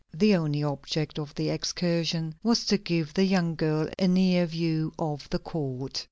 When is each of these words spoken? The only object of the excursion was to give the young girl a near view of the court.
The 0.15 0.35
only 0.35 0.63
object 0.63 1.19
of 1.19 1.35
the 1.35 1.49
excursion 1.49 2.33
was 2.41 2.65
to 2.65 2.79
give 2.79 3.13
the 3.13 3.23
young 3.23 3.53
girl 3.53 3.87
a 3.99 4.07
near 4.07 4.47
view 4.47 4.91
of 4.97 5.29
the 5.29 5.37
court. 5.37 5.99